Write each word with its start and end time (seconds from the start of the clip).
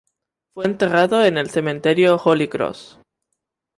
Fue 0.55 0.65
enterrado 0.65 1.23
en 1.23 1.37
el 1.37 1.51
cementerio 1.51 2.15
Holy 2.15 2.47
Cross. 2.47 2.97